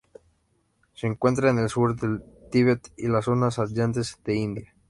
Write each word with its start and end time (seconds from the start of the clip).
Se 0.95 1.05
encuentra 1.05 1.51
en 1.51 1.59
el 1.59 1.69
sur 1.69 1.95
del 1.95 2.23
Tibet 2.51 2.91
y 2.97 3.07
las 3.07 3.25
zonas 3.25 3.59
adyacentes 3.59 4.17
de 4.23 4.35
India. 4.35 4.75